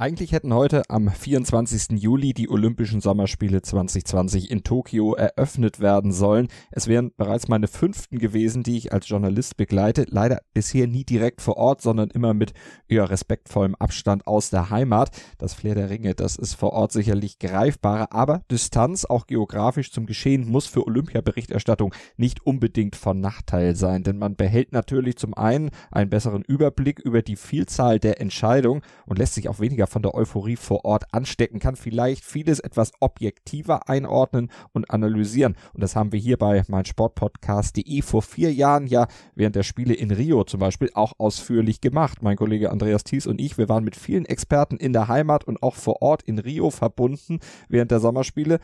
Eigentlich 0.00 0.32
hätten 0.32 0.54
heute 0.54 0.88
am 0.88 1.10
24. 1.10 2.00
Juli 2.00 2.32
die 2.32 2.48
Olympischen 2.48 3.02
Sommerspiele 3.02 3.60
2020 3.60 4.50
in 4.50 4.62
Tokio 4.62 5.12
eröffnet 5.14 5.78
werden 5.78 6.10
sollen. 6.10 6.48
Es 6.70 6.88
wären 6.88 7.12
bereits 7.18 7.48
meine 7.48 7.68
fünften 7.68 8.18
gewesen, 8.18 8.62
die 8.62 8.78
ich 8.78 8.94
als 8.94 9.06
Journalist 9.10 9.58
begleite. 9.58 10.06
Leider 10.08 10.40
bisher 10.54 10.86
nie 10.86 11.04
direkt 11.04 11.42
vor 11.42 11.58
Ort, 11.58 11.82
sondern 11.82 12.08
immer 12.08 12.32
mit 12.32 12.54
eher 12.88 13.10
respektvollem 13.10 13.74
Abstand 13.74 14.26
aus 14.26 14.48
der 14.48 14.70
Heimat. 14.70 15.10
Das 15.36 15.52
Flair 15.52 15.74
der 15.74 15.90
Ringe, 15.90 16.14
das 16.14 16.36
ist 16.36 16.54
vor 16.54 16.72
Ort 16.72 16.92
sicherlich 16.92 17.38
greifbarer, 17.38 18.10
aber 18.10 18.40
Distanz, 18.50 19.04
auch 19.04 19.26
geografisch 19.26 19.92
zum 19.92 20.06
Geschehen, 20.06 20.48
muss 20.48 20.64
für 20.64 20.86
Olympiaberichterstattung 20.86 21.94
nicht 22.16 22.46
unbedingt 22.46 22.96
von 22.96 23.20
Nachteil 23.20 23.76
sein, 23.76 24.02
denn 24.02 24.16
man 24.16 24.34
behält 24.34 24.72
natürlich 24.72 25.18
zum 25.18 25.34
einen 25.34 25.68
einen 25.90 26.08
besseren 26.08 26.40
Überblick 26.40 27.00
über 27.00 27.20
die 27.20 27.36
Vielzahl 27.36 27.98
der 27.98 28.18
Entscheidungen 28.18 28.80
und 29.04 29.18
lässt 29.18 29.34
sich 29.34 29.50
auch 29.50 29.60
weniger 29.60 29.89
von 29.90 30.02
der 30.02 30.14
Euphorie 30.14 30.56
vor 30.56 30.84
Ort 30.84 31.04
anstecken, 31.12 31.58
kann 31.58 31.76
vielleicht 31.76 32.24
vieles 32.24 32.60
etwas 32.60 32.92
objektiver 33.00 33.88
einordnen 33.88 34.50
und 34.72 34.90
analysieren. 34.90 35.56
Und 35.74 35.82
das 35.82 35.96
haben 35.96 36.12
wir 36.12 36.20
hier 36.20 36.36
bei 36.36 36.62
meinsportpodcast.de 36.68 38.02
vor 38.02 38.22
vier 38.22 38.52
Jahren 38.52 38.86
ja 38.86 39.08
während 39.34 39.56
der 39.56 39.62
Spiele 39.62 39.94
in 39.94 40.10
Rio 40.10 40.44
zum 40.44 40.60
Beispiel 40.60 40.90
auch 40.94 41.12
ausführlich 41.18 41.80
gemacht. 41.80 42.22
Mein 42.22 42.36
Kollege 42.36 42.70
Andreas 42.70 43.04
Thies 43.04 43.26
und 43.26 43.40
ich, 43.40 43.58
wir 43.58 43.68
waren 43.68 43.84
mit 43.84 43.96
vielen 43.96 44.24
Experten 44.24 44.76
in 44.76 44.92
der 44.92 45.08
Heimat 45.08 45.44
und 45.44 45.62
auch 45.62 45.74
vor 45.74 46.02
Ort 46.02 46.22
in 46.22 46.38
Rio 46.38 46.70
verbunden 46.70 47.40
während 47.68 47.90
der 47.90 48.00
Sommerspiele 48.00 48.60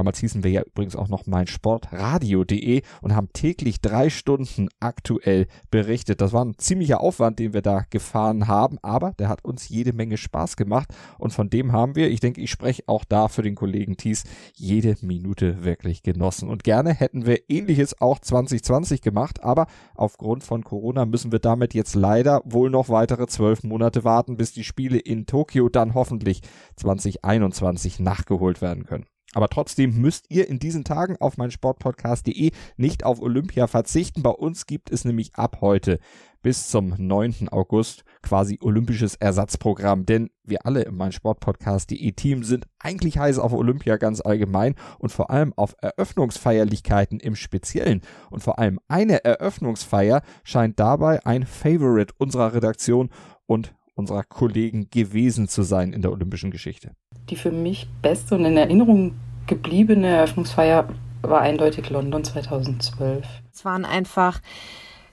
Damals 0.00 0.18
hießen 0.20 0.42
wir 0.42 0.50
ja 0.50 0.62
übrigens 0.62 0.96
auch 0.96 1.08
noch 1.08 1.26
meinsportradio.de 1.26 2.80
und 3.02 3.14
haben 3.14 3.28
täglich 3.34 3.82
drei 3.82 4.08
Stunden 4.08 4.70
aktuell 4.80 5.46
berichtet. 5.70 6.22
Das 6.22 6.32
war 6.32 6.42
ein 6.42 6.56
ziemlicher 6.56 7.02
Aufwand, 7.02 7.38
den 7.38 7.52
wir 7.52 7.60
da 7.60 7.84
gefahren 7.90 8.48
haben, 8.48 8.78
aber 8.80 9.12
der 9.18 9.28
hat 9.28 9.44
uns 9.44 9.68
jede 9.68 9.92
Menge 9.92 10.16
Spaß 10.16 10.56
gemacht 10.56 10.88
und 11.18 11.34
von 11.34 11.50
dem 11.50 11.72
haben 11.72 11.96
wir, 11.96 12.10
ich 12.10 12.20
denke, 12.20 12.40
ich 12.40 12.50
spreche 12.50 12.84
auch 12.86 13.04
da 13.04 13.28
für 13.28 13.42
den 13.42 13.54
Kollegen 13.54 13.98
Thies, 13.98 14.24
jede 14.54 14.96
Minute 15.02 15.64
wirklich 15.64 16.02
genossen. 16.02 16.48
Und 16.48 16.64
gerne 16.64 16.94
hätten 16.94 17.26
wir 17.26 17.50
ähnliches 17.50 18.00
auch 18.00 18.20
2020 18.20 19.02
gemacht, 19.02 19.42
aber 19.42 19.66
aufgrund 19.94 20.44
von 20.44 20.64
Corona 20.64 21.04
müssen 21.04 21.30
wir 21.30 21.40
damit 21.40 21.74
jetzt 21.74 21.94
leider 21.94 22.40
wohl 22.46 22.70
noch 22.70 22.88
weitere 22.88 23.26
zwölf 23.26 23.64
Monate 23.64 24.02
warten, 24.02 24.38
bis 24.38 24.54
die 24.54 24.64
Spiele 24.64 24.96
in 24.96 25.26
Tokio 25.26 25.68
dann 25.68 25.92
hoffentlich 25.92 26.40
2021 26.76 28.00
nachgeholt 28.00 28.62
werden 28.62 28.86
können. 28.86 29.04
Aber 29.34 29.48
trotzdem 29.48 30.00
müsst 30.00 30.26
ihr 30.28 30.48
in 30.48 30.58
diesen 30.58 30.84
Tagen 30.84 31.16
auf 31.18 31.36
mein 31.36 31.50
Sportpodcast.de 31.50 32.50
nicht 32.76 33.04
auf 33.04 33.20
Olympia 33.20 33.68
verzichten. 33.68 34.22
Bei 34.22 34.30
uns 34.30 34.66
gibt 34.66 34.90
es 34.90 35.04
nämlich 35.04 35.36
ab 35.36 35.58
heute 35.60 36.00
bis 36.42 36.68
zum 36.68 36.94
9. 36.96 37.48
August 37.50 38.04
quasi 38.22 38.58
olympisches 38.62 39.14
Ersatzprogramm, 39.14 40.06
denn 40.06 40.30
wir 40.42 40.66
alle 40.66 40.82
im 40.82 40.96
mein 40.96 41.12
Sportpodcast.de 41.12 42.12
Team 42.12 42.44
sind 42.44 42.66
eigentlich 42.78 43.18
heiß 43.18 43.38
auf 43.38 43.52
Olympia 43.52 43.98
ganz 43.98 44.20
allgemein 44.20 44.74
und 44.98 45.10
vor 45.12 45.30
allem 45.30 45.52
auf 45.54 45.76
Eröffnungsfeierlichkeiten 45.80 47.20
im 47.20 47.36
Speziellen. 47.36 48.00
Und 48.30 48.42
vor 48.42 48.58
allem 48.58 48.80
eine 48.88 49.24
Eröffnungsfeier 49.24 50.22
scheint 50.42 50.80
dabei 50.80 51.24
ein 51.24 51.46
Favorite 51.46 52.14
unserer 52.18 52.54
Redaktion 52.54 53.10
und 53.46 53.74
unserer 54.00 54.24
Kollegen 54.24 54.88
gewesen 54.90 55.46
zu 55.46 55.62
sein 55.62 55.92
in 55.92 56.02
der 56.02 56.10
olympischen 56.10 56.50
Geschichte. 56.50 56.90
Die 57.28 57.36
für 57.36 57.52
mich 57.52 57.88
beste 58.02 58.34
und 58.34 58.44
in 58.44 58.56
Erinnerung 58.56 59.14
gebliebene 59.46 60.08
Eröffnungsfeier 60.08 60.88
war 61.22 61.40
eindeutig 61.40 61.90
London 61.90 62.24
2012. 62.24 63.26
Es 63.52 63.64
waren 63.64 63.84
einfach 63.84 64.40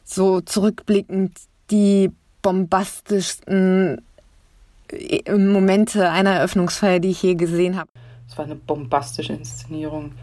so 0.04 0.42
zurückblickend 0.42 1.38
die 1.70 2.12
bombastischsten 2.42 4.02
äh, 4.90 5.32
Momente 5.36 6.10
einer 6.10 6.32
Eröffnungsfeier, 6.32 7.00
die 7.00 7.10
ich 7.10 7.22
je 7.22 7.36
gesehen 7.36 7.78
habe. 7.78 7.90
Es 8.28 8.38
war 8.38 8.46
eine 8.46 8.56
bombastische 8.56 9.34
Inszenierung. 9.34 10.14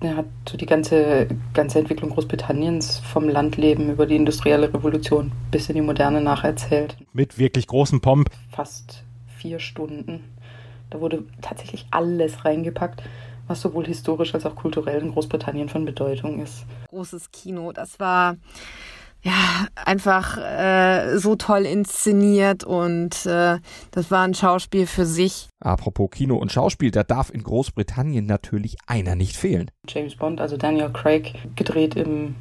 Er 0.00 0.16
hat 0.16 0.26
so 0.48 0.56
die 0.56 0.66
ganze, 0.66 1.26
ganze 1.54 1.80
Entwicklung 1.80 2.10
Großbritanniens 2.10 2.98
vom 2.98 3.28
Landleben 3.28 3.90
über 3.90 4.06
die 4.06 4.14
industrielle 4.14 4.72
Revolution 4.72 5.32
bis 5.50 5.68
in 5.68 5.74
die 5.74 5.80
Moderne 5.80 6.20
nacherzählt. 6.20 6.96
Mit 7.12 7.38
wirklich 7.38 7.66
großem 7.66 8.00
Pomp. 8.00 8.30
Fast 8.50 9.02
vier 9.36 9.58
Stunden. 9.58 10.22
Da 10.90 11.00
wurde 11.00 11.24
tatsächlich 11.42 11.86
alles 11.90 12.44
reingepackt, 12.44 13.02
was 13.48 13.60
sowohl 13.60 13.86
historisch 13.86 14.34
als 14.34 14.46
auch 14.46 14.54
kulturell 14.54 15.00
in 15.02 15.10
Großbritannien 15.10 15.68
von 15.68 15.84
Bedeutung 15.84 16.40
ist. 16.40 16.64
Großes 16.90 17.32
Kino, 17.32 17.72
das 17.72 17.98
war 17.98 18.36
ja, 19.22 19.66
einfach 19.74 20.38
äh, 20.38 21.18
so 21.18 21.34
toll 21.36 21.66
inszeniert 21.66 22.64
und 22.64 23.26
äh, 23.26 23.58
das 23.90 24.10
war 24.10 24.24
ein 24.24 24.34
Schauspiel 24.34 24.86
für 24.86 25.06
sich. 25.06 25.48
Apropos 25.60 26.10
Kino 26.10 26.36
und 26.36 26.52
Schauspiel, 26.52 26.90
da 26.90 27.02
darf 27.02 27.30
in 27.30 27.42
Großbritannien 27.42 28.26
natürlich 28.26 28.76
einer 28.86 29.16
nicht 29.16 29.36
fehlen. 29.36 29.70
James 29.88 30.14
Bond, 30.14 30.40
also 30.40 30.56
Daniel 30.56 30.90
Craig, 30.90 31.34
gedreht 31.56 31.96
im 31.96 32.36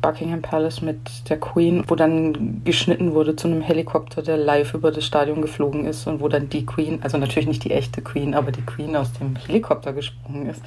Buckingham 0.00 0.42
Palace 0.42 0.82
mit 0.82 1.28
der 1.28 1.40
Queen, 1.40 1.82
wo 1.88 1.96
dann 1.96 2.62
geschnitten 2.62 3.14
wurde 3.14 3.34
zu 3.34 3.48
einem 3.48 3.62
Helikopter, 3.62 4.22
der 4.22 4.36
live 4.36 4.74
über 4.74 4.92
das 4.92 5.04
Stadion 5.04 5.42
geflogen 5.42 5.86
ist 5.86 6.06
und 6.06 6.20
wo 6.20 6.28
dann 6.28 6.48
die 6.48 6.64
Queen, 6.64 7.02
also 7.02 7.18
natürlich 7.18 7.48
nicht 7.48 7.64
die 7.64 7.72
echte 7.72 8.02
Queen, 8.02 8.34
aber 8.34 8.52
die 8.52 8.62
Queen 8.62 8.94
aus 8.94 9.12
dem 9.14 9.34
Helikopter 9.34 9.92
gesprungen 9.92 10.48
ist 10.48 10.62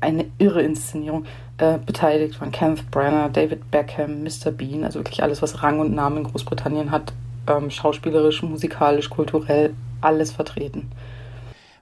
eine 0.00 0.26
irre 0.38 0.62
Inszenierung. 0.62 1.24
Äh, 1.58 1.78
beteiligt 1.78 2.40
waren 2.40 2.50
Kenneth 2.50 2.90
Branagh, 2.90 3.32
David 3.32 3.70
Beckham, 3.70 4.24
Mr. 4.24 4.50
Bean, 4.50 4.84
also 4.84 4.98
wirklich 4.98 5.22
alles, 5.22 5.40
was 5.40 5.62
Rang 5.62 5.78
und 5.78 5.94
Namen 5.94 6.18
in 6.18 6.24
Großbritannien 6.24 6.90
hat, 6.90 7.12
ähm, 7.46 7.70
schauspielerisch, 7.70 8.42
musikalisch, 8.42 9.08
kulturell, 9.08 9.74
alles 10.00 10.32
vertreten 10.32 10.90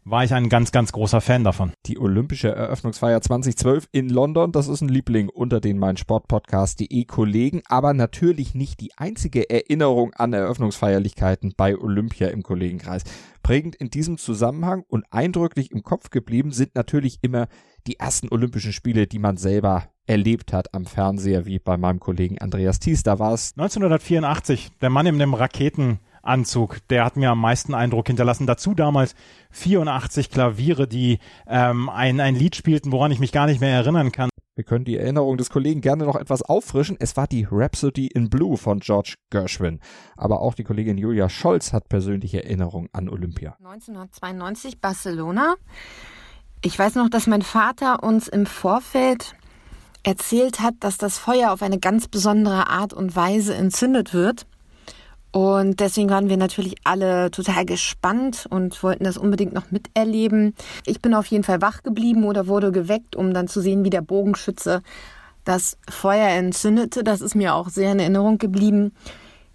war 0.05 0.25
ich 0.25 0.35
ein 0.35 0.49
ganz, 0.49 0.73
ganz 0.73 0.93
großer 0.93 1.21
Fan 1.21 1.45
davon. 1.45 1.73
Die 1.87 1.99
Olympische 1.99 2.49
Eröffnungsfeier 2.49 3.21
2012 3.21 3.89
in 3.93 4.09
London, 4.09 4.51
das 4.51 4.67
ist 4.67 4.81
ein 4.81 4.89
Liebling 4.89 5.29
unter 5.29 5.61
den 5.61 5.79
mein 5.79 5.97
Sportpodcast.de 5.97 7.05
Kollegen, 7.05 7.63
aber 7.69 7.95
natürlich 7.95 8.55
nicht 8.55 8.81
die 8.81 8.97
einzige 8.97 9.49
Erinnerung 9.49 10.13
an 10.15 10.33
Eröffnungsfeierlichkeiten 10.33 11.55
bei 11.57 11.77
Olympia 11.77 12.29
im 12.29 12.43
Kollegenkreis. 12.43 13.05
Prägend 13.43 13.77
in 13.77 13.91
diesem 13.91 14.19
Zusammenhang 14.19 14.85
und 14.89 15.05
eindrücklich 15.11 15.71
im 15.71 15.83
Kopf 15.83 16.11
geblieben 16.11 16.51
sind 16.51 16.75
natürlich 16.75 17.19
immer 17.23 17.47
die 17.87 17.99
ersten 17.99 18.29
Olympischen 18.29 18.73
Spiele, 18.73 19.07
die 19.07 19.19
man 19.19 19.37
selber 19.37 19.89
erlebt 20.07 20.53
hat 20.53 20.75
am 20.75 20.85
Fernseher, 20.85 21.47
wie 21.47 21.59
bei 21.59 21.77
meinem 21.77 22.01
Kollegen 22.01 22.39
Andreas 22.41 22.81
Thies. 22.81 23.05
Da 23.05 23.19
war 23.19 23.33
es 23.35 23.53
1984, 23.57 24.71
der 24.81 24.91
Mann 24.91 25.07
in 25.07 25.19
dem 25.19 25.35
Raketenanzug, 26.23 26.79
der 26.89 27.05
hat 27.05 27.17
mir 27.17 27.31
am 27.31 27.41
meisten 27.41 27.75
Eindruck 27.75 28.07
hinterlassen. 28.07 28.47
Dazu 28.47 28.75
damals 28.75 29.15
84 29.51 30.31
Klaviere, 30.31 30.87
die 30.87 31.19
ähm, 31.47 31.89
ein, 31.89 32.21
ein 32.21 32.35
Lied 32.35 32.57
spielten, 32.57 32.93
woran 32.93 33.13
ich 33.13 33.19
mich 33.19 33.33
gar 33.33 33.47
nicht 33.47 33.61
mehr 33.61 33.75
erinnern 33.75 34.13
kann. 34.13 34.31
Wir 34.55 34.65
können 34.65 34.85
die 34.85 34.99
Erinnerung 34.99 35.39
des 35.39 35.49
Kollegen 35.49 35.81
gerne 35.81 36.05
noch 36.05 36.17
etwas 36.17 36.43
auffrischen. 36.43 36.97
Es 37.01 37.17
war 37.17 37.27
die 37.27 37.47
Rhapsody 37.51 38.07
in 38.09 38.29
Blue 38.29 38.59
von 38.59 38.81
George 38.81 39.15
Gershwin. 39.31 39.81
Aber 40.17 40.41
auch 40.43 40.55
die 40.55 40.65
Kollegin 40.65 40.99
Julia 40.99 41.31
Scholz 41.31 41.73
hat 41.73 41.89
persönliche 41.89 42.45
Erinnerungen 42.45 42.91
an 42.93 43.09
Olympia. 43.09 43.57
1992 43.61 44.81
Barcelona. 44.81 45.55
Ich 46.63 46.79
weiß 46.79 46.97
noch, 46.97 47.09
dass 47.09 47.27
mein 47.27 47.43
Vater 47.43 48.03
uns 48.03 48.29
im 48.29 48.45
Vorfeld 48.45 49.35
erzählt 50.03 50.61
hat, 50.61 50.75
dass 50.81 50.99
das 50.99 51.17
Feuer 51.17 51.51
auf 51.51 51.63
eine 51.63 51.79
ganz 51.79 52.09
besondere 52.09 52.69
Art 52.69 52.93
und 52.93 53.17
Weise 53.17 53.55
entzündet 53.55 54.13
wird. 54.13 54.47
Und 55.33 55.81
deswegen 55.81 56.11
waren 56.11 56.29
wir 56.29 56.37
natürlich 56.37 56.77
alle 56.85 57.31
total 57.31 57.65
gespannt 57.65 58.47
und 58.51 58.83
wollten 58.83 59.05
das 59.05 59.17
unbedingt 59.17 59.55
noch 59.55 59.71
miterleben. 59.71 60.55
Ich 60.85 61.01
bin 61.01 61.15
auf 61.15 61.27
jeden 61.27 61.43
Fall 61.43 61.63
wach 61.63 61.83
geblieben 61.83 62.25
oder 62.25 62.47
wurde 62.47 62.71
geweckt, 62.71 63.17
um 63.17 63.33
dann 63.33 63.49
zu 63.49 63.63
sehen, 63.63 63.83
wie 63.83 63.91
der 63.91 64.03
Bogenschütze 64.03 64.83
das 65.45 65.79
Feuer 65.89 66.29
entzündete. 66.29 67.03
Das 67.03 67.23
ist 67.23 67.35
mir 67.35 67.55
auch 67.55 67.71
sehr 67.71 67.93
in 67.93 67.99
Erinnerung 67.99 68.37
geblieben. 68.37 68.93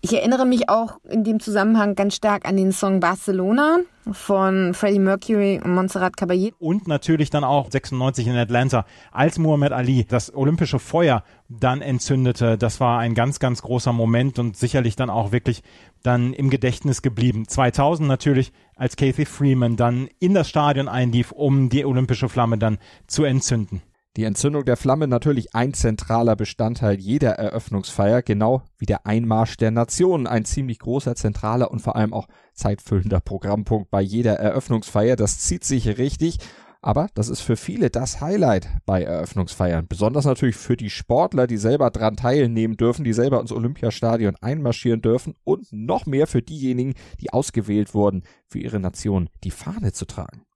Ich 0.02 0.14
erinnere 0.14 0.46
mich 0.46 0.68
auch 0.68 1.00
in 1.08 1.24
dem 1.24 1.40
Zusammenhang 1.40 1.94
ganz 1.94 2.16
stark 2.16 2.48
an 2.48 2.58
den 2.58 2.72
Song 2.72 3.00
Barcelona 3.00 3.80
von 4.14 4.74
Freddie 4.74 5.00
Mercury 5.00 5.62
und 5.64 5.74
Montserrat 5.74 6.16
Caballé. 6.16 6.54
Und 6.60 6.88
natürlich 6.88 7.30
dann 7.30 7.44
auch 7.44 7.72
96 7.72 8.28
in 8.28 8.36
Atlanta, 8.36 8.86
als 9.12 9.38
Muhammad 9.38 9.72
Ali 9.72 10.06
das 10.06 10.34
olympische 10.34 10.80
Feuer 10.80 11.24
dann 11.50 11.82
entzündete. 11.82 12.58
Das 12.58 12.80
war 12.80 13.00
ein 13.00 13.14
ganz, 13.14 13.40
ganz 13.40 13.62
großer 13.62 13.94
Moment 13.94 14.40
und 14.40 14.58
sicherlich 14.58 14.96
dann 14.96 15.10
auch 15.10 15.32
wirklich 15.32 15.64
dann 16.04 16.34
im 16.34 16.50
Gedächtnis 16.50 17.02
geblieben. 17.02 17.48
2000 17.48 18.08
natürlich, 18.08 18.52
als 18.76 18.96
Kathy 18.96 19.26
Freeman 19.26 19.76
dann 19.76 20.10
in 20.20 20.34
das 20.34 20.50
Stadion 20.50 20.88
einlief, 20.88 21.32
um 21.32 21.70
die 21.70 21.86
olympische 21.86 22.30
Flamme 22.30 22.58
dann 22.58 22.78
zu 23.08 23.24
entzünden. 23.24 23.82
Die 24.18 24.24
Entzündung 24.24 24.66
der 24.66 24.78
Flamme 24.78 25.08
natürlich 25.08 25.54
ein 25.54 25.76
zentraler 25.76 26.36
Bestandteil 26.36 27.00
jeder 27.00 27.34
Eröffnungsfeier, 27.34 28.24
genau 28.24 28.64
wie 28.80 28.88
der 28.88 29.06
Einmarsch 29.06 29.58
der 29.58 29.70
Nationen, 29.70 30.26
ein 30.26 30.44
ziemlich 30.44 30.80
großer, 30.80 31.16
zentraler 31.16 31.70
und 31.70 31.84
vor 31.84 31.96
allem 31.96 32.14
auch 32.14 32.28
zeitfüllender 32.56 33.20
Programmpunkt 33.20 33.92
bei 33.92 34.02
jeder 34.02 34.34
Eröffnungsfeier. 34.34 35.18
Das 35.18 35.38
zieht 35.38 35.64
sich 35.64 36.00
richtig 36.00 36.40
Aber 36.82 37.10
das 37.14 37.30
ist 37.30 37.42
für 37.42 37.58
viele 37.58 37.92
das 37.92 38.20
Highlight 38.20 38.70
bei 38.88 39.04
Eröffnungsfeiern. 39.04 39.88
Besonders 39.88 40.26
natürlich 40.26 40.56
für 40.56 40.78
die 40.78 40.90
Sportler, 40.90 41.46
die 41.46 41.58
selber 41.58 41.92
dran 41.92 42.16
teilnehmen 42.16 42.76
dürfen, 42.76 43.04
die 43.04 43.14
selber 43.14 43.40
ins 43.40 43.52
Olympiastadion 43.52 44.36
einmarschieren 44.42 45.02
dürfen 45.04 45.36
und 45.44 45.68
noch 45.72 46.08
mehr 46.08 46.26
für 46.26 46.42
diejenigen, 46.42 46.94
die 47.20 47.34
ausgewählt 47.34 47.94
wurden, 47.94 48.24
für 48.48 48.60
ihre 48.60 48.80
Nation 48.80 49.30
die 49.44 49.52
Fahne 49.52 49.92
zu 49.92 50.06
tragen. 50.06 50.47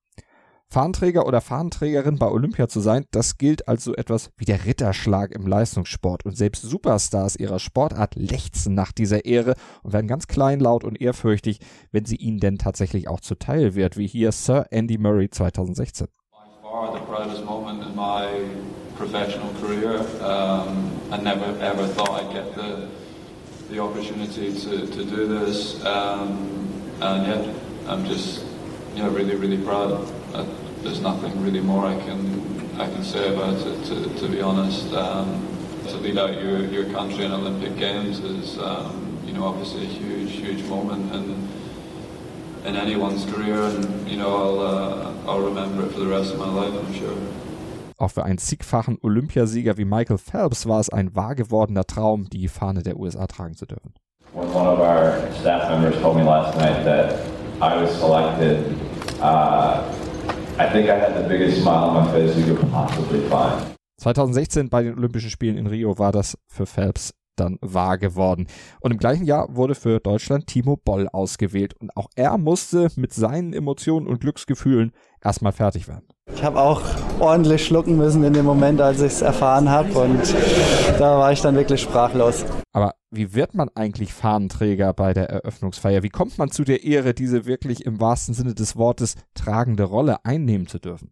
Fahnenträger 0.71 1.27
oder 1.27 1.41
Fahnenträgerin 1.41 2.18
bei 2.18 2.29
Olympia 2.29 2.69
zu 2.69 2.79
sein, 2.79 3.06
das 3.12 3.38
gilt 3.38 3.68
als 3.68 3.83
so 3.83 3.94
etwas 3.94 4.31
wie 4.38 4.45
der 4.45 4.63
Ritterschlag 4.63 5.31
im 5.31 5.45
Leistungssport. 5.45 6.25
Und 6.25 6.38
selbst 6.38 6.62
Superstars 6.62 7.35
ihrer 7.35 7.59
Sportart 7.59 8.15
lechzen 8.15 8.73
nach 8.73 8.94
dieser 8.94 9.25
Ehre 9.25 9.56
und 9.83 9.91
werden 9.91 10.07
ganz 10.07 10.27
kleinlaut 10.27 10.85
und 10.85 11.01
ehrfürchtig, 11.01 11.59
wenn 11.91 12.06
sie 12.06 12.15
ihnen 12.15 12.39
denn 12.39 12.57
tatsächlich 12.57 13.09
auch 13.09 13.19
zuteil 13.19 13.75
wird, 13.75 13.97
wie 13.97 14.07
hier 14.07 14.31
Sir 14.31 14.68
Andy 14.71 14.97
Murray 14.97 15.29
2016. 15.29 16.07
far 16.62 16.97
the 16.97 17.06
proudest 17.06 17.44
moment 17.44 17.83
in 17.83 17.94
my 17.94 18.47
professional 18.95 19.53
career. 19.56 20.00
Um, 20.23 21.01
I 21.12 21.18
never 21.18 21.47
ever 21.59 21.85
thought 21.85 22.12
I'd 22.12 22.31
get 22.31 22.56
the 22.56 22.88
the 23.69 23.79
opportunity 23.79 24.53
to, 24.53 24.88
to 24.88 25.03
do 25.03 25.27
this, 25.27 25.83
um, 25.83 26.31
and 27.01 27.27
yeah, 27.27 27.53
I'm 27.89 28.06
just 28.06 28.45
yeah 28.95 29.07
really 29.07 29.35
really 29.35 29.57
proud. 29.57 30.20
Uh, 30.33 30.45
there's 30.83 31.01
nothing 31.01 31.42
really 31.44 31.62
more 31.62 31.86
I 31.86 31.98
can 32.00 32.42
I 32.80 32.86
can 32.86 33.04
say 33.04 33.33
about 33.33 33.56
it. 33.66 33.83
To, 33.86 34.19
to 34.19 34.28
be 34.28 34.42
honest, 34.42 34.94
um, 34.94 35.48
to 35.88 35.98
lead 35.98 36.18
out 36.18 36.42
your, 36.42 36.60
your 36.66 36.86
country 36.92 37.25
in 37.25 37.31
Olympic 37.31 37.78
Games 37.78 38.19
is 38.19 38.57
um, 38.60 39.19
you 39.25 39.33
know 39.33 39.45
obviously 39.45 39.83
a 39.83 39.89
huge 39.89 40.31
huge 40.31 40.63
moment 40.69 41.12
and 41.13 41.50
in 42.66 42.75
anyone's 42.75 43.25
career, 43.25 43.62
and 43.62 44.10
you 44.10 44.18
know 44.18 44.36
I'll 44.36 44.60
uh, 44.60 45.31
I'll 45.31 45.42
remember 45.42 45.86
it 45.86 45.92
for 45.94 46.00
the 46.00 46.07
rest 46.07 46.33
of 46.33 46.39
my 46.39 46.50
life, 46.50 46.74
I'm 46.74 46.94
sure. 46.94 47.18
Auch 47.98 48.10
für 48.10 48.24
einen 48.24 48.39
zigfachen 48.39 48.98
Olympiasieger 49.04 49.78
wie 49.78 49.86
Michael 49.86 50.18
Phelps 50.18 50.66
war 50.68 50.80
es 50.80 50.89
ein 50.89 51.16
wahr 51.16 51.36
gewordener 51.36 51.86
Traum, 51.86 52.28
die 52.30 52.48
Fahne 52.48 52.81
der 52.81 52.98
USA 52.98 53.28
tragen 53.28 53.56
zu 53.56 53.68
dürfen. 53.68 53.94
When 54.33 54.50
one 54.54 54.68
of 54.68 54.80
our 54.80 55.19
staff 55.39 55.69
members 55.69 56.01
told 56.01 56.16
me 56.16 56.24
last 56.24 56.57
night 56.57 56.83
that 56.83 57.19
I 57.62 57.80
was 57.80 57.94
selected, 58.00 58.66
uh, 59.22 59.83
I 60.61 60.69
think 60.71 60.89
I 60.89 60.91
had 60.91 61.15
the 61.17 61.27
biggest 61.27 61.63
smile 61.63 61.89
on 61.89 62.05
my 62.05 62.11
face 62.11 62.37
you 62.37 62.43
could 62.45 62.71
possibly 62.71 63.19
find. 63.21 63.75
2016 63.97 64.69
bei 64.69 64.83
den 64.83 64.95
Olympischen 64.95 65.31
Spielen 65.31 65.57
in 65.57 65.65
Rio 65.65 65.97
war 65.97 66.11
das 66.11 66.37
für 66.47 66.67
Phelps 66.67 67.15
dann 67.35 67.57
wahr 67.61 67.97
geworden. 67.97 68.45
Und 68.79 68.91
im 68.91 68.99
gleichen 68.99 69.25
Jahr 69.25 69.55
wurde 69.55 69.73
für 69.73 69.99
Deutschland 69.99 70.45
Timo 70.45 70.77
Boll 70.77 71.07
ausgewählt. 71.07 71.73
Und 71.79 71.95
auch 71.97 72.09
er 72.15 72.37
musste 72.37 72.89
mit 72.95 73.11
seinen 73.11 73.53
Emotionen 73.53 74.05
und 74.05 74.21
Glücksgefühlen 74.21 74.91
erstmal 75.23 75.51
fertig 75.51 75.87
werden. 75.87 76.07
Ich 76.41 76.47
habe 76.47 76.59
auch 76.59 76.81
ordentlich 77.19 77.63
schlucken 77.63 77.97
müssen 77.97 78.23
in 78.23 78.33
dem 78.33 78.45
Moment, 78.45 78.81
als 78.81 78.97
ich 78.99 79.11
es 79.11 79.21
erfahren 79.21 79.69
habe. 79.69 79.91
Und 79.91 80.33
da 80.97 81.19
war 81.19 81.31
ich 81.31 81.39
dann 81.39 81.53
wirklich 81.53 81.81
sprachlos. 81.81 82.43
Aber 82.73 82.95
wie 83.11 83.35
wird 83.35 83.53
man 83.53 83.69
eigentlich 83.75 84.11
Fahnenträger 84.11 84.91
bei 84.93 85.13
der 85.13 85.29
Eröffnungsfeier? 85.29 86.01
Wie 86.01 86.09
kommt 86.09 86.39
man 86.39 86.49
zu 86.49 86.63
der 86.63 86.83
Ehre, 86.83 87.13
diese 87.13 87.45
wirklich 87.45 87.85
im 87.85 88.01
wahrsten 88.01 88.33
Sinne 88.33 88.55
des 88.55 88.75
Wortes 88.75 89.17
tragende 89.35 89.83
Rolle 89.83 90.25
einnehmen 90.25 90.65
zu 90.65 90.79
dürfen? 90.79 91.11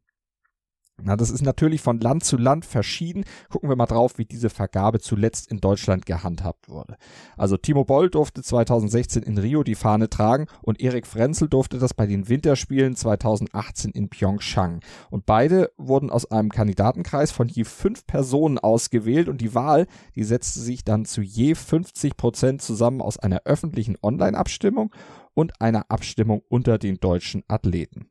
Na, 1.03 1.15
das 1.15 1.29
ist 1.29 1.41
natürlich 1.41 1.81
von 1.81 1.99
Land 1.99 2.23
zu 2.23 2.37
Land 2.37 2.65
verschieden. 2.65 3.23
Gucken 3.49 3.69
wir 3.69 3.75
mal 3.75 3.85
drauf, 3.85 4.17
wie 4.17 4.25
diese 4.25 4.49
Vergabe 4.49 4.99
zuletzt 4.99 5.49
in 5.51 5.59
Deutschland 5.59 6.05
gehandhabt 6.05 6.69
wurde. 6.69 6.97
Also 7.37 7.57
Timo 7.57 7.85
Boll 7.85 8.09
durfte 8.09 8.41
2016 8.41 9.23
in 9.23 9.37
Rio 9.37 9.63
die 9.63 9.75
Fahne 9.75 10.09
tragen 10.09 10.47
und 10.61 10.81
Erik 10.81 11.07
Frenzel 11.07 11.47
durfte 11.47 11.79
das 11.79 11.93
bei 11.93 12.05
den 12.05 12.29
Winterspielen 12.29 12.95
2018 12.95 13.91
in 13.91 14.09
Pyeongchang. 14.09 14.81
Und 15.09 15.25
beide 15.25 15.71
wurden 15.77 16.09
aus 16.09 16.29
einem 16.31 16.49
Kandidatenkreis 16.49 17.31
von 17.31 17.47
je 17.47 17.63
fünf 17.63 18.05
Personen 18.05 18.57
ausgewählt 18.57 19.29
und 19.29 19.41
die 19.41 19.55
Wahl, 19.55 19.87
die 20.15 20.23
setzte 20.23 20.59
sich 20.59 20.83
dann 20.83 21.05
zu 21.05 21.21
je 21.21 21.55
50 21.55 22.17
Prozent 22.17 22.61
zusammen 22.61 23.01
aus 23.01 23.17
einer 23.17 23.41
öffentlichen 23.45 23.97
Online-Abstimmung 24.01 24.93
und 25.33 25.61
einer 25.61 25.89
Abstimmung 25.89 26.41
unter 26.49 26.77
den 26.77 26.99
deutschen 26.99 27.43
Athleten. 27.47 28.09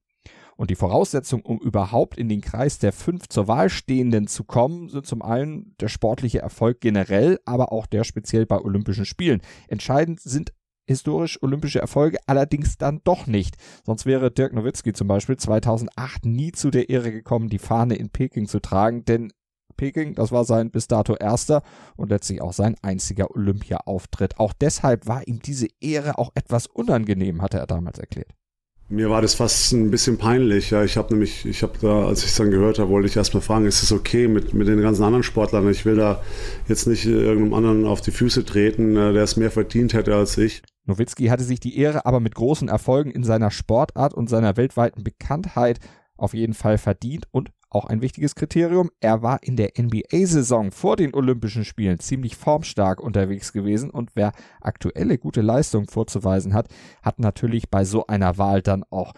Und 0.58 0.70
die 0.70 0.74
Voraussetzung, 0.74 1.42
um 1.42 1.60
überhaupt 1.60 2.18
in 2.18 2.28
den 2.28 2.40
Kreis 2.40 2.80
der 2.80 2.92
fünf 2.92 3.28
zur 3.28 3.46
Wahl 3.46 3.70
Stehenden 3.70 4.26
zu 4.26 4.42
kommen, 4.42 4.88
sind 4.88 5.06
zum 5.06 5.22
einen 5.22 5.76
der 5.78 5.86
sportliche 5.86 6.40
Erfolg 6.40 6.80
generell, 6.80 7.38
aber 7.44 7.70
auch 7.70 7.86
der 7.86 8.02
speziell 8.02 8.44
bei 8.44 8.58
Olympischen 8.60 9.04
Spielen. 9.04 9.40
Entscheidend 9.68 10.18
sind 10.20 10.52
historisch 10.88 11.40
olympische 11.42 11.78
Erfolge 11.78 12.18
allerdings 12.26 12.76
dann 12.76 13.00
doch 13.04 13.28
nicht. 13.28 13.56
Sonst 13.86 14.04
wäre 14.04 14.32
Dirk 14.32 14.52
Nowitzki 14.52 14.92
zum 14.94 15.06
Beispiel 15.06 15.36
2008 15.36 16.26
nie 16.26 16.50
zu 16.50 16.72
der 16.72 16.88
Ehre 16.88 17.12
gekommen, 17.12 17.48
die 17.48 17.60
Fahne 17.60 17.94
in 17.94 18.10
Peking 18.10 18.48
zu 18.48 18.58
tragen, 18.58 19.04
denn 19.04 19.30
Peking, 19.76 20.16
das 20.16 20.32
war 20.32 20.44
sein 20.44 20.72
bis 20.72 20.88
dato 20.88 21.14
erster 21.14 21.62
und 21.96 22.10
letztlich 22.10 22.42
auch 22.42 22.52
sein 22.52 22.74
einziger 22.82 23.30
Olympia-Auftritt. 23.30 24.40
Auch 24.40 24.52
deshalb 24.52 25.06
war 25.06 25.28
ihm 25.28 25.40
diese 25.40 25.68
Ehre 25.80 26.18
auch 26.18 26.32
etwas 26.34 26.66
unangenehm, 26.66 27.42
hatte 27.42 27.58
er 27.58 27.68
damals 27.68 28.00
erklärt. 28.00 28.34
Mir 28.90 29.10
war 29.10 29.20
das 29.20 29.34
fast 29.34 29.72
ein 29.72 29.90
bisschen 29.90 30.16
peinlich. 30.16 30.70
Ja, 30.70 30.82
ich 30.82 30.96
habe 30.96 31.12
nämlich, 31.12 31.44
ich 31.44 31.62
habe 31.62 31.74
da, 31.80 32.06
als 32.06 32.20
ich 32.20 32.30
es 32.30 32.36
dann 32.36 32.50
gehört 32.50 32.78
habe, 32.78 32.88
wollte 32.90 33.06
ich 33.06 33.16
erstmal 33.16 33.42
fragen, 33.42 33.66
ist 33.66 33.82
es 33.82 33.92
okay 33.92 34.28
mit, 34.28 34.54
mit 34.54 34.66
den 34.66 34.80
ganzen 34.80 35.02
anderen 35.02 35.22
Sportlern? 35.22 35.68
Ich 35.70 35.84
will 35.84 35.96
da 35.96 36.22
jetzt 36.68 36.86
nicht 36.86 37.04
irgendeinem 37.04 37.52
anderen 37.52 37.84
auf 37.86 38.00
die 38.00 38.12
Füße 38.12 38.46
treten, 38.46 38.96
äh, 38.96 39.12
der 39.12 39.24
es 39.24 39.36
mehr 39.36 39.50
verdient 39.50 39.92
hätte 39.92 40.14
als 40.14 40.38
ich. 40.38 40.62
Nowitzki 40.86 41.26
hatte 41.26 41.44
sich 41.44 41.60
die 41.60 41.76
Ehre 41.76 42.06
aber 42.06 42.18
mit 42.18 42.34
großen 42.34 42.68
Erfolgen 42.68 43.10
in 43.10 43.24
seiner 43.24 43.50
Sportart 43.50 44.14
und 44.14 44.30
seiner 44.30 44.56
weltweiten 44.56 45.04
Bekanntheit 45.04 45.80
auf 46.16 46.32
jeden 46.32 46.54
Fall 46.54 46.78
verdient 46.78 47.28
und 47.30 47.50
auch 47.70 47.84
ein 47.84 48.00
wichtiges 48.00 48.34
Kriterium, 48.34 48.90
er 49.00 49.22
war 49.22 49.42
in 49.42 49.56
der 49.56 49.72
NBA-Saison 49.78 50.72
vor 50.72 50.96
den 50.96 51.14
Olympischen 51.14 51.64
Spielen 51.64 51.98
ziemlich 51.98 52.36
formstark 52.36 53.00
unterwegs 53.00 53.52
gewesen 53.52 53.90
und 53.90 54.10
wer 54.14 54.32
aktuelle 54.60 55.18
gute 55.18 55.40
Leistung 55.40 55.86
vorzuweisen 55.86 56.54
hat, 56.54 56.68
hat 57.02 57.18
natürlich 57.18 57.70
bei 57.70 57.84
so 57.84 58.06
einer 58.06 58.38
Wahl 58.38 58.62
dann 58.62 58.84
auch 58.90 59.12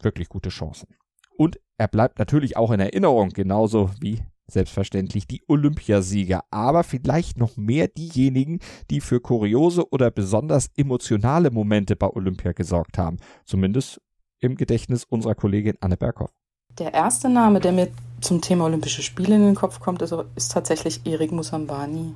wirklich 0.00 0.28
gute 0.28 0.48
Chancen. 0.48 0.88
Und 1.36 1.60
er 1.78 1.88
bleibt 1.88 2.18
natürlich 2.18 2.56
auch 2.56 2.70
in 2.70 2.80
Erinnerung, 2.80 3.30
genauso 3.30 3.90
wie 4.00 4.22
selbstverständlich 4.46 5.26
die 5.26 5.42
Olympiasieger, 5.46 6.44
aber 6.50 6.84
vielleicht 6.84 7.38
noch 7.38 7.56
mehr 7.56 7.88
diejenigen, 7.88 8.58
die 8.90 9.00
für 9.00 9.20
kuriose 9.20 9.88
oder 9.90 10.10
besonders 10.10 10.70
emotionale 10.76 11.50
Momente 11.50 11.96
bei 11.96 12.08
Olympia 12.08 12.52
gesorgt 12.52 12.98
haben, 12.98 13.18
zumindest 13.44 14.00
im 14.40 14.56
Gedächtnis 14.56 15.04
unserer 15.04 15.34
Kollegin 15.34 15.76
Anne 15.80 15.96
Berghoff. 15.96 16.32
Der 16.80 16.94
erste 16.94 17.28
Name, 17.28 17.60
der 17.60 17.72
mir 17.72 17.88
zum 18.22 18.40
Thema 18.40 18.64
Olympische 18.64 19.02
Spiele 19.02 19.34
in 19.34 19.42
den 19.42 19.54
Kopf 19.54 19.80
kommt, 19.80 20.00
ist, 20.00 20.14
ist 20.34 20.50
tatsächlich 20.50 21.02
Erik 21.04 21.30
Musambani. 21.30 22.14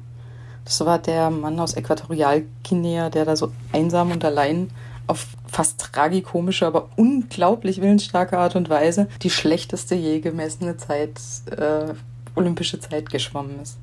Das 0.64 0.82
war 0.86 0.98
der 0.98 1.28
Mann 1.28 1.60
aus 1.60 1.74
Äquatorialguinea, 1.74 3.10
der 3.10 3.26
da 3.26 3.36
so 3.36 3.52
einsam 3.72 4.10
und 4.10 4.24
allein 4.24 4.70
auf 5.06 5.26
fast 5.46 5.78
tragikomische, 5.78 6.66
aber 6.66 6.88
unglaublich 6.96 7.82
willensstarke 7.82 8.38
Art 8.38 8.56
und 8.56 8.70
Weise 8.70 9.06
die 9.20 9.28
schlechteste 9.28 9.96
je 9.96 10.20
gemessene 10.20 10.78
Zeit, 10.78 11.20
äh, 11.50 11.92
olympische 12.34 12.80
Zeit 12.80 13.10
geschwommen 13.10 13.60
ist. 13.60 13.76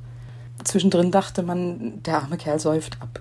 Zwischendrin 0.64 1.12
dachte 1.12 1.44
man, 1.44 2.02
der 2.02 2.24
arme 2.24 2.38
Kerl 2.38 2.60
säuft 2.60 2.98
ab. 3.00 3.20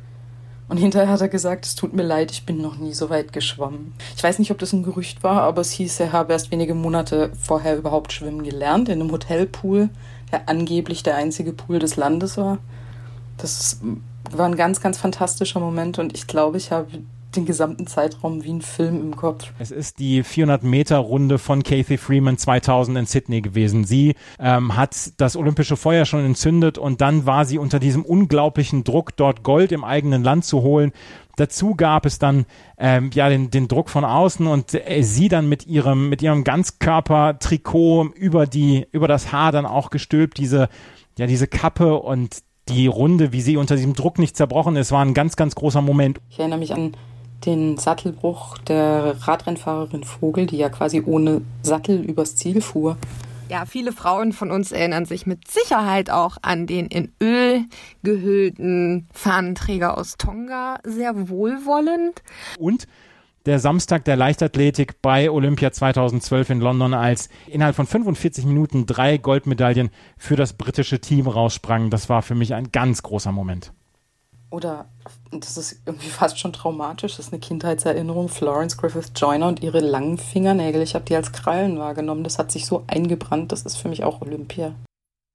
Und 0.70 0.76
hinterher 0.76 1.08
hat 1.08 1.20
er 1.20 1.28
gesagt, 1.28 1.66
es 1.66 1.74
tut 1.74 1.94
mir 1.94 2.04
leid, 2.04 2.30
ich 2.30 2.46
bin 2.46 2.62
noch 2.62 2.76
nie 2.76 2.94
so 2.94 3.10
weit 3.10 3.32
geschwommen. 3.32 3.92
Ich 4.16 4.22
weiß 4.22 4.38
nicht, 4.38 4.52
ob 4.52 4.58
das 4.58 4.72
ein 4.72 4.84
Gerücht 4.84 5.24
war, 5.24 5.42
aber 5.42 5.62
es 5.62 5.72
hieß, 5.72 5.98
er 5.98 6.12
habe 6.12 6.32
erst 6.32 6.52
wenige 6.52 6.74
Monate 6.74 7.32
vorher 7.36 7.76
überhaupt 7.76 8.12
schwimmen 8.12 8.44
gelernt, 8.44 8.88
in 8.88 9.00
einem 9.00 9.10
Hotelpool, 9.10 9.88
der 10.30 10.48
angeblich 10.48 11.02
der 11.02 11.16
einzige 11.16 11.52
Pool 11.52 11.80
des 11.80 11.96
Landes 11.96 12.36
war. 12.36 12.58
Das 13.36 13.80
war 14.30 14.46
ein 14.46 14.54
ganz, 14.54 14.80
ganz 14.80 14.96
fantastischer 14.96 15.58
Moment 15.58 15.98
und 15.98 16.14
ich 16.14 16.28
glaube, 16.28 16.56
ich 16.56 16.70
habe 16.70 16.86
den 17.36 17.46
gesamten 17.46 17.86
Zeitraum 17.86 18.44
wie 18.44 18.52
ein 18.52 18.62
Film 18.62 19.00
im 19.00 19.16
Kopf. 19.16 19.52
Es 19.58 19.70
ist 19.70 19.98
die 19.98 20.24
400-Meter-Runde 20.24 21.38
von 21.38 21.62
Kathy 21.62 21.96
Freeman 21.96 22.38
2000 22.38 22.98
in 22.98 23.06
Sydney 23.06 23.40
gewesen. 23.40 23.84
Sie 23.84 24.14
ähm, 24.38 24.76
hat 24.76 25.12
das 25.18 25.36
olympische 25.36 25.76
Feuer 25.76 26.04
schon 26.04 26.24
entzündet 26.24 26.78
und 26.78 27.00
dann 27.00 27.26
war 27.26 27.44
sie 27.44 27.58
unter 27.58 27.78
diesem 27.78 28.04
unglaublichen 28.04 28.84
Druck, 28.84 29.16
dort 29.16 29.42
Gold 29.42 29.72
im 29.72 29.84
eigenen 29.84 30.22
Land 30.22 30.44
zu 30.44 30.62
holen. 30.62 30.92
Dazu 31.36 31.74
gab 31.74 32.04
es 32.04 32.18
dann 32.18 32.44
ähm, 32.76 33.10
ja 33.14 33.28
den, 33.28 33.50
den 33.50 33.66
Druck 33.66 33.88
von 33.88 34.04
außen 34.04 34.46
und 34.46 34.74
äh, 34.74 35.02
sie 35.02 35.28
dann 35.28 35.48
mit 35.48 35.66
ihrem 35.66 36.08
mit 36.10 36.20
ihrem 36.20 36.44
Ganzkörper-Trikot 36.44 38.10
über 38.14 38.46
die 38.46 38.86
über 38.92 39.08
das 39.08 39.32
Haar 39.32 39.52
dann 39.52 39.64
auch 39.64 39.90
gestülpt 39.90 40.36
diese 40.36 40.68
ja 41.18 41.26
diese 41.26 41.46
Kappe 41.46 41.94
und 41.94 42.42
die 42.68 42.86
Runde, 42.86 43.32
wie 43.32 43.40
sie 43.40 43.56
unter 43.56 43.74
diesem 43.74 43.94
Druck 43.94 44.18
nicht 44.18 44.36
zerbrochen 44.36 44.76
ist, 44.76 44.92
war 44.92 45.02
ein 45.02 45.14
ganz 45.14 45.36
ganz 45.36 45.54
großer 45.54 45.80
Moment. 45.80 46.20
Ich 46.28 46.38
erinnere 46.38 46.58
mich 46.58 46.74
an 46.74 46.92
den 47.46 47.78
Sattelbruch 47.78 48.58
der 48.58 49.16
Radrennfahrerin 49.20 50.04
Vogel, 50.04 50.46
die 50.46 50.58
ja 50.58 50.68
quasi 50.68 51.02
ohne 51.04 51.42
Sattel 51.62 52.00
übers 52.00 52.36
Ziel 52.36 52.60
fuhr. 52.60 52.96
Ja, 53.48 53.66
viele 53.66 53.92
Frauen 53.92 54.32
von 54.32 54.52
uns 54.52 54.70
erinnern 54.70 55.06
sich 55.06 55.26
mit 55.26 55.50
Sicherheit 55.50 56.08
auch 56.08 56.36
an 56.42 56.68
den 56.68 56.86
in 56.86 57.12
Öl 57.20 57.64
gehüllten 58.04 59.08
Fahnenträger 59.12 59.98
aus 59.98 60.16
Tonga 60.18 60.78
sehr 60.84 61.28
wohlwollend. 61.28 62.22
Und 62.58 62.86
der 63.46 63.58
Samstag 63.58 64.04
der 64.04 64.16
Leichtathletik 64.16 65.02
bei 65.02 65.30
Olympia 65.30 65.72
2012 65.72 66.50
in 66.50 66.60
London, 66.60 66.94
als 66.94 67.28
innerhalb 67.48 67.74
von 67.74 67.86
45 67.86 68.44
Minuten 68.44 68.86
drei 68.86 69.16
Goldmedaillen 69.16 69.90
für 70.16 70.36
das 70.36 70.52
britische 70.52 71.00
Team 71.00 71.26
raussprangen. 71.26 71.90
Das 71.90 72.08
war 72.08 72.22
für 72.22 72.34
mich 72.34 72.54
ein 72.54 72.70
ganz 72.70 73.02
großer 73.02 73.32
Moment. 73.32 73.72
Oder 74.50 74.86
das 75.30 75.56
ist 75.56 75.80
irgendwie 75.86 76.08
fast 76.10 76.38
schon 76.38 76.52
traumatisch. 76.52 77.16
Das 77.16 77.26
ist 77.26 77.32
eine 77.32 77.40
Kindheitserinnerung. 77.40 78.28
Florence 78.28 78.76
Griffith 78.76 79.12
Joyner 79.16 79.48
und 79.48 79.62
ihre 79.62 79.80
langen 79.80 80.18
Fingernägel. 80.18 80.82
Ich 80.82 80.94
habe 80.94 81.04
die 81.04 81.16
als 81.16 81.32
Krallen 81.32 81.78
wahrgenommen. 81.78 82.24
Das 82.24 82.38
hat 82.38 82.52
sich 82.52 82.66
so 82.66 82.84
eingebrannt. 82.86 83.52
Das 83.52 83.62
ist 83.62 83.76
für 83.76 83.88
mich 83.88 84.04
auch 84.04 84.20
Olympia. 84.20 84.74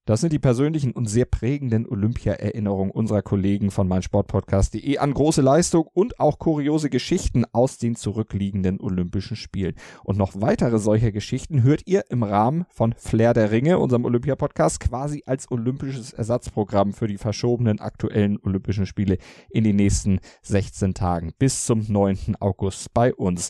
Das 0.05 0.21
sind 0.21 0.31
die 0.31 0.39
persönlichen 0.39 0.91
und 0.91 1.07
sehr 1.07 1.25
prägenden 1.25 1.87
Olympia-Erinnerungen 1.87 2.91
unserer 2.91 3.23
Kollegen 3.23 3.71
von 3.71 3.87
meinsportpodcast.de 3.87 4.99
an 4.99 5.11
große 5.11 5.41
Leistung 5.41 5.87
und 5.93 6.19
auch 6.19 6.37
kuriose 6.37 6.91
Geschichten 6.91 7.43
aus 7.53 7.79
den 7.79 7.95
zurückliegenden 7.95 8.79
Olympischen 8.79 9.35
Spielen. 9.35 9.73
Und 10.03 10.19
noch 10.19 10.33
weitere 10.35 10.77
solcher 10.77 11.11
Geschichten 11.11 11.63
hört 11.63 11.87
ihr 11.87 12.05
im 12.09 12.21
Rahmen 12.21 12.65
von 12.69 12.93
Flair 12.93 13.33
der 13.33 13.49
Ringe, 13.49 13.79
unserem 13.79 14.05
Olympia-Podcast, 14.05 14.79
quasi 14.79 15.23
als 15.25 15.49
olympisches 15.49 16.13
Ersatzprogramm 16.13 16.93
für 16.93 17.07
die 17.07 17.17
verschobenen 17.17 17.79
aktuellen 17.79 18.37
Olympischen 18.43 18.85
Spiele 18.85 19.17
in 19.49 19.63
den 19.63 19.75
nächsten 19.75 20.19
16 20.43 20.93
Tagen 20.93 21.33
bis 21.39 21.65
zum 21.65 21.83
9. 21.87 22.35
August 22.39 22.93
bei 22.93 23.11
uns. 23.11 23.49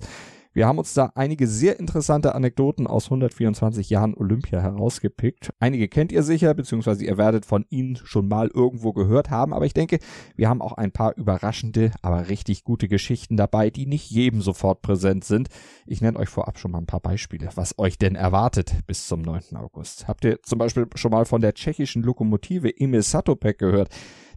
Wir 0.56 0.68
haben 0.68 0.80
uns 0.80 0.94
da 0.94 1.12
einige 1.16 1.48
sehr 1.48 1.82
interessante 1.82 2.34
Anekdoten 2.34 2.88
aus 2.88 3.08
124 3.08 3.90
Jahren 3.90 4.16
Olympia 4.16 4.62
herausgepickt. 4.62 5.50
Einige 5.60 5.90
kennt 5.90 6.14
ihr 6.14 6.24
sicher, 6.24 6.54
beziehungsweise 6.54 7.04
ihr 7.04 7.18
werdet 7.18 7.46
von 7.46 7.66
ihnen 7.70 7.98
schon 7.98 8.30
mal 8.30 8.48
irgendwo 8.48 8.94
gehört 8.94 9.30
haben, 9.30 9.54
aber 9.54 9.66
ich 9.66 9.74
denke, 9.74 10.00
wir 10.38 10.48
haben 10.48 10.62
auch 10.62 10.72
ein 10.72 10.94
paar 10.94 11.18
überraschende, 11.18 11.92
aber 12.02 12.30
richtig 12.30 12.64
gute 12.64 12.88
Geschichten 12.88 13.36
dabei, 13.36 13.70
die 13.70 13.86
nicht 13.86 14.10
jedem 14.10 14.40
sofort 14.42 14.82
präsent 14.82 15.26
sind. 15.26 15.50
Ich 15.86 16.00
nenne 16.00 16.18
euch 16.18 16.30
vorab 16.30 16.58
schon 16.58 16.72
mal 16.72 16.78
ein 16.78 16.86
paar 16.86 17.02
Beispiele, 17.02 17.50
was 17.56 17.78
euch 17.78 17.98
denn 17.98 18.16
erwartet 18.16 18.76
bis 18.88 19.10
zum 19.10 19.24
9. 19.24 19.58
August. 19.58 20.08
Habt 20.08 20.24
ihr 20.24 20.42
zum 20.42 20.58
Beispiel 20.58 20.88
schon 20.96 21.12
mal 21.12 21.26
von 21.26 21.42
der 21.42 21.54
tschechischen 21.54 22.02
Lokomotive 22.02 22.80
Emil 22.80 23.02
Satopek 23.02 23.60
gehört? 23.60 23.90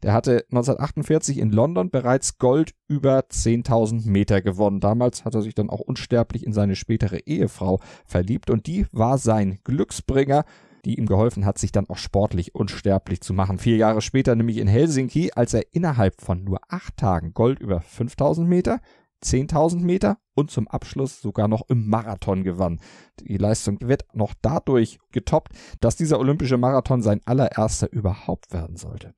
Der 0.02 0.12
hatte 0.12 0.45
1948 0.50 1.38
in 1.38 1.50
London 1.50 1.90
bereits 1.90 2.38
Gold 2.38 2.75
über 2.88 3.21
10.000 3.21 4.09
Meter 4.09 4.43
gewonnen. 4.43 4.81
Damals 4.81 5.25
hat 5.25 5.35
er 5.35 5.43
sich 5.43 5.55
dann 5.55 5.71
auch 5.71 5.81
unsterblich 5.81 6.45
in 6.45 6.52
seine 6.52 6.76
spätere 6.76 7.19
Ehefrau 7.26 7.81
verliebt 8.05 8.50
und 8.50 8.67
die 8.67 8.87
war 8.93 9.19
sein 9.19 9.59
Glücksbringer 9.64 10.45
die 10.85 10.99
ihm 10.99 11.07
geholfen 11.07 11.45
hat, 11.45 11.59
sich 11.59 11.73
dann 11.73 11.88
auch 11.90 11.99
sportlich 11.99 12.55
unsterblich 12.55 13.21
zu 13.21 13.35
machen. 13.35 13.59
Vier 13.59 13.76
Jahre 13.76 14.00
später, 14.00 14.35
nämlich 14.35 14.59
in 14.59 14.69
Helsinki, 14.69 15.33
als 15.35 15.52
er 15.52 15.64
innerhalb 15.73 16.21
von 16.21 16.45
nur 16.45 16.61
acht 16.69 16.97
Tagen 16.97 17.35
Gold 17.35 17.59
über 17.59 17.81
5000 17.81 18.49
Meter, 18.49 18.81
10.000 19.23 19.81
Meter 19.81 20.19
und 20.35 20.50
zum 20.50 20.69
Abschluss 20.69 21.21
sogar 21.21 21.49
noch 21.49 21.69
im 21.69 21.88
Marathon 21.88 22.45
gewann. 22.45 22.81
Die 23.21 23.37
Leistung 23.37 23.78
wird 23.81 24.05
noch 24.14 24.35
dadurch 24.40 24.99
getoppt, 25.11 25.52
dass 25.81 25.97
dieser 25.97 26.19
olympische 26.21 26.57
Marathon 26.57 27.02
sein 27.02 27.21
allererster 27.25 27.90
überhaupt 27.93 28.52
werden 28.52 28.76
sollte. 28.76 29.14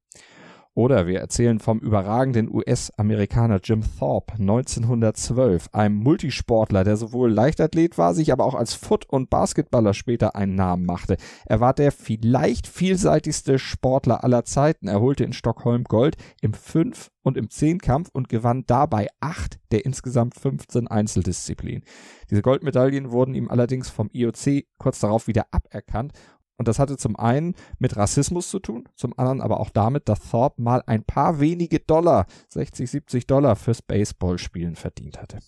Oder 0.75 1.09
wir 1.09 1.19
erzählen 1.19 1.59
vom 1.59 1.81
überragenden 1.81 2.49
US-Amerikaner 2.49 3.61
Jim 3.63 3.83
Thorpe 3.99 4.35
1912, 4.35 5.69
einem 5.73 5.97
Multisportler, 5.97 6.85
der 6.85 6.97
sowohl 6.97 7.33
Leichtathlet 7.33 7.99
war, 7.99 8.15
sich 8.15 8.33
aber 8.33 8.45
auch 8.45 8.55
als 8.55 8.75
Foot- 8.75 9.09
und 9.09 9.31
Basketballer 9.31 9.95
später 9.95 10.37
einen 10.37 10.55
Namen 10.55 10.87
machte. 10.87 11.17
Er 11.45 11.59
war 11.59 11.75
der 11.75 11.91
vielleicht 11.91 12.69
vielseitigste 12.69 13.59
Sportler 13.59 14.23
aller 14.23 14.45
Zeiten. 14.45 14.87
Er 14.87 15.01
holte 15.01 15.25
in 15.25 15.33
Stockholm 15.33 15.83
Gold 15.85 16.17
im 16.41 16.55
Fünf- 16.55 17.11
und 17.23 17.37
im 17.37 17.51
Zehnkampf 17.51 18.09
und 18.13 18.29
gewann 18.29 18.65
dabei 18.67 19.09
acht 19.19 19.59
der 19.73 19.85
insgesamt 19.85 20.37
15 20.37 20.87
Einzeldisziplinen. 20.87 21.83
Diese 22.31 22.43
Goldmedaillen 22.43 23.11
wurden 23.11 23.35
ihm 23.35 23.51
allerdings 23.51 23.91
vom 23.91 24.09
IOC 24.13 24.65
kurz 24.79 25.01
darauf 25.01 25.27
wieder 25.27 25.47
aberkannt 25.51 26.13
und 26.61 26.69
das 26.69 26.79
hatte 26.79 26.99
zum 26.99 27.17
einen 27.17 27.55
mit 27.79 27.97
Rassismus 27.97 28.51
zu 28.51 28.59
tun, 28.59 28.87
zum 28.95 29.19
anderen 29.19 29.41
aber 29.41 29.61
auch 29.61 29.71
damit, 29.71 30.11
dass 30.11 30.29
Thorpe 30.29 30.61
mal 30.61 30.83
ein 30.85 31.03
paar 31.03 31.41
wenige 31.41 31.81
Dollar, 31.81 32.27
60, 32.51 32.91
70 32.91 33.27
Dollar 33.27 33.57
fürs 33.57 33.81
Baseballspielen 33.81 34.77
verdient 34.77 35.23
hatte. 35.23 35.39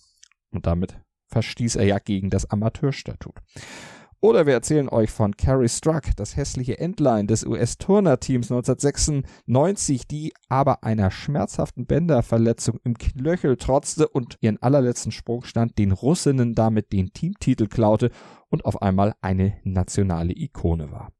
Und 0.49 0.65
damit 0.65 0.99
verstieß 1.27 1.75
er 1.75 1.85
ja 1.85 1.99
gegen 1.99 2.31
das 2.31 2.49
Amateurstatut. 2.49 3.35
Oder 4.21 4.47
wir 4.47 4.53
erzählen 4.53 4.89
euch 4.89 5.11
von 5.11 5.37
Carrie 5.37 5.69
Struck, 5.69 6.15
das 6.15 6.35
hässliche 6.35 6.79
Endline 6.79 7.27
des 7.27 7.45
US-Turner-Teams 7.45 8.49
1996, 8.51 10.07
die 10.07 10.33
aber 10.49 10.83
einer 10.83 11.11
schmerzhaften 11.11 11.85
Bänderverletzung 11.85 12.79
im 12.85 12.97
Knöchel 12.97 13.57
trotzte 13.57 14.07
und 14.07 14.37
ihren 14.41 14.59
allerletzten 14.63 15.11
Sprungstand 15.11 15.77
den 15.77 15.91
Russinnen 15.91 16.55
damit 16.55 16.91
den 16.91 17.13
Teamtitel 17.13 17.67
klaute 17.67 18.09
und 18.53 18.65
auf 18.65 18.83
einmal 18.83 19.15
eine 19.19 19.57
nationale 19.63 20.31
Ikone 20.31 20.91
war. 20.91 21.11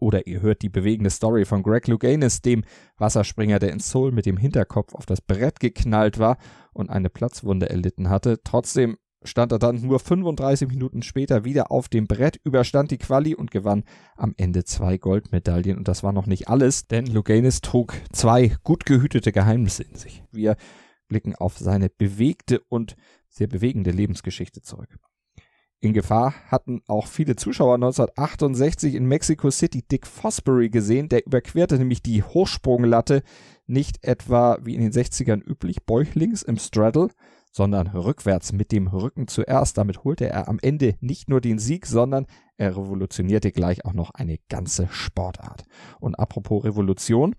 Oder 0.00 0.26
ihr 0.26 0.40
hört 0.42 0.62
die 0.62 0.68
bewegende 0.68 1.10
Story 1.10 1.44
von 1.44 1.62
Greg 1.62 1.86
Louganis, 1.86 2.42
dem 2.42 2.64
Wasserspringer, 2.96 3.60
der 3.60 3.70
in 3.70 3.78
Seoul 3.78 4.10
mit 4.10 4.26
dem 4.26 4.36
Hinterkopf 4.36 4.92
auf 4.96 5.06
das 5.06 5.20
Brett 5.20 5.60
geknallt 5.60 6.18
war 6.18 6.38
und 6.72 6.90
eine 6.90 7.10
Platzwunde 7.10 7.70
erlitten 7.70 8.10
hatte. 8.10 8.40
Trotzdem 8.42 8.96
stand 9.22 9.52
er 9.52 9.60
dann 9.60 9.82
nur 9.82 10.00
35 10.00 10.66
Minuten 10.66 11.02
später 11.02 11.44
wieder 11.44 11.70
auf 11.70 11.88
dem 11.88 12.08
Brett, 12.08 12.40
überstand 12.42 12.90
die 12.90 12.98
Quali 12.98 13.36
und 13.36 13.52
gewann 13.52 13.84
am 14.16 14.34
Ende 14.36 14.64
zwei 14.64 14.98
Goldmedaillen. 14.98 15.76
Und 15.76 15.86
das 15.86 16.02
war 16.02 16.12
noch 16.12 16.26
nicht 16.26 16.48
alles, 16.48 16.88
denn 16.88 17.06
Luganis 17.06 17.60
trug 17.60 17.94
zwei 18.10 18.56
gut 18.64 18.84
gehütete 18.84 19.30
Geheimnisse 19.30 19.84
in 19.84 19.94
sich. 19.94 20.24
Wir 20.32 20.56
blicken 21.06 21.36
auf 21.36 21.56
seine 21.56 21.88
bewegte 21.88 22.58
und 22.68 22.96
sehr 23.28 23.46
bewegende 23.46 23.92
Lebensgeschichte 23.92 24.60
zurück. 24.60 24.98
In 25.82 25.94
Gefahr 25.94 26.34
hatten 26.46 26.80
auch 26.86 27.08
viele 27.08 27.34
Zuschauer 27.34 27.74
1968 27.74 28.94
in 28.94 29.04
Mexico 29.04 29.50
City 29.50 29.82
Dick 29.82 30.06
Fosbury 30.06 30.70
gesehen. 30.70 31.08
Der 31.08 31.26
überquerte 31.26 31.76
nämlich 31.76 32.04
die 32.04 32.22
Hochsprunglatte 32.22 33.24
nicht 33.66 33.98
etwa 34.04 34.58
wie 34.62 34.76
in 34.76 34.80
den 34.80 34.92
60ern 34.92 35.42
üblich 35.44 35.84
bäuchlings 35.84 36.44
im 36.44 36.56
Straddle, 36.56 37.08
sondern 37.50 37.88
rückwärts 37.88 38.52
mit 38.52 38.70
dem 38.70 38.86
Rücken 38.86 39.26
zuerst. 39.26 39.76
Damit 39.76 40.04
holte 40.04 40.28
er 40.28 40.46
am 40.46 40.60
Ende 40.62 40.94
nicht 41.00 41.28
nur 41.28 41.40
den 41.40 41.58
Sieg, 41.58 41.86
sondern 41.86 42.26
er 42.56 42.76
revolutionierte 42.76 43.50
gleich 43.50 43.84
auch 43.84 43.92
noch 43.92 44.12
eine 44.12 44.38
ganze 44.48 44.86
Sportart. 44.88 45.64
Und 45.98 46.14
apropos 46.14 46.62
Revolution, 46.62 47.34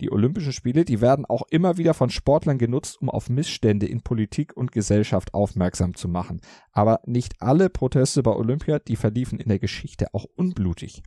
die 0.00 0.10
Olympischen 0.10 0.52
Spiele, 0.52 0.84
die 0.84 1.00
werden 1.00 1.24
auch 1.26 1.42
immer 1.50 1.76
wieder 1.76 1.94
von 1.94 2.10
Sportlern 2.10 2.58
genutzt, 2.58 3.00
um 3.00 3.08
auf 3.08 3.28
Missstände 3.28 3.86
in 3.86 4.02
Politik 4.02 4.56
und 4.56 4.72
Gesellschaft 4.72 5.34
aufmerksam 5.34 5.94
zu 5.94 6.08
machen. 6.08 6.40
Aber 6.72 7.00
nicht 7.06 7.34
alle 7.40 7.70
Proteste 7.70 8.22
bei 8.22 8.32
Olympia, 8.32 8.78
die 8.78 8.96
verliefen 8.96 9.38
in 9.38 9.48
der 9.48 9.58
Geschichte 9.58 10.12
auch 10.12 10.24
unblutig. 10.36 11.02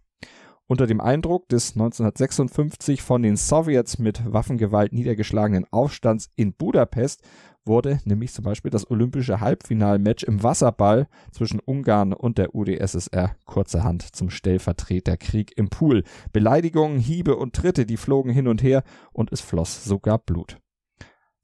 Unter 0.66 0.88
dem 0.88 1.02
Eindruck 1.02 1.50
des 1.50 1.74
1956 1.74 3.02
von 3.02 3.22
den 3.22 3.36
Sowjets 3.36 4.00
mit 4.00 4.22
Waffengewalt 4.26 4.94
niedergeschlagenen 4.94 5.66
Aufstands 5.72 6.30
in 6.36 6.54
Budapest 6.54 7.22
wurde 7.66 8.00
nämlich 8.06 8.34
zum 8.34 8.44
Beispiel 8.44 8.72
das 8.72 8.90
olympische 8.90 9.40
Halbfinalmatch 9.40 10.24
im 10.24 10.44
Wasserball 10.44 11.08
zwischen 11.32 11.60
Ungarn 11.60 12.14
und 12.14 12.38
der 12.38 12.56
UdSSR 12.56 13.36
kurzerhand 13.46 14.16
zum 14.16 14.30
Stellvertreterkrieg 14.30 15.58
im 15.58 15.70
Pool. 15.70 16.04
Beleidigungen, 16.32 17.00
Hiebe 17.00 17.36
und 17.36 17.56
Tritte, 17.56 17.86
die 17.86 17.98
flogen 17.98 18.32
hin 18.32 18.48
und 18.48 18.64
her 18.64 18.84
und 19.12 19.32
es 19.32 19.42
floss 19.42 19.84
sogar 19.84 20.20
Blut. 20.20 20.60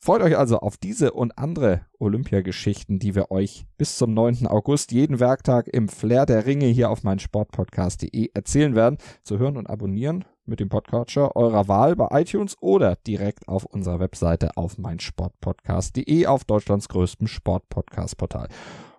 Freut 0.02 0.22
euch 0.22 0.38
also 0.38 0.60
auf 0.60 0.78
diese 0.78 1.12
und 1.12 1.38
andere 1.38 1.86
Olympiageschichten, 2.00 3.00
die 3.00 3.16
wir 3.16 3.32
euch 3.32 3.66
bis 3.78 3.98
zum 3.98 4.14
9. 4.14 4.48
August 4.48 4.94
jeden 4.94 5.20
Werktag 5.20 5.68
im 5.68 5.90
Flair 5.90 6.26
der 6.26 6.46
Ringe 6.46 6.68
hier 6.68 6.90
auf 6.90 7.04
meinen 7.04 7.20
Sportpodcast.de 7.20 8.30
erzählen 8.34 8.76
werden. 8.76 8.98
Zu 9.24 9.40
hören 9.40 9.58
und 9.58 9.68
abonnieren 9.68 10.24
mit 10.50 10.60
dem 10.60 10.70
Podcatcher 10.70 11.36
eurer 11.36 11.68
Wahl 11.68 11.96
bei 11.96 12.22
iTunes 12.22 12.58
oder 12.60 12.96
direkt 13.08 13.48
auf 13.48 13.65
unserer 13.65 14.00
Webseite 14.00 14.58
auf 14.58 14.77
meinsportpodcast.de 14.77 16.25
auf 16.25 16.44
Deutschlands 16.44 16.89
größtem 16.89 17.27
Sportpodcast-Portal. 17.27 18.50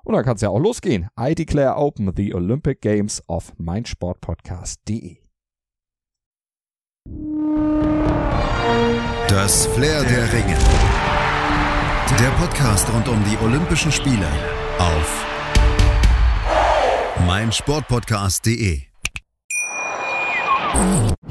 Und 0.04 0.14
dann 0.14 0.24
kann 0.24 0.36
es 0.36 0.42
ja 0.42 0.48
auch 0.48 0.58
losgehen. 0.58 1.08
I 1.18 1.34
declare 1.34 1.76
open 1.76 2.12
the 2.16 2.34
Olympic 2.34 2.80
Games 2.80 3.22
auf 3.28 3.52
meinsportpodcast.de. 3.58 5.18
Das 9.28 9.66
Flair 9.66 10.02
der 10.04 10.32
Ringe. 10.32 10.56
Der 12.18 12.30
Podcast 12.30 12.92
rund 12.92 13.08
um 13.08 13.22
die 13.24 13.38
Olympischen 13.44 13.92
Spiele 13.92 14.26
auf 14.78 15.26
meinsportpodcast.de. 17.26 18.89